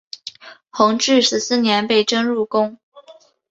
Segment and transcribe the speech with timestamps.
[0.71, 2.79] 弘治十四年被征入宫。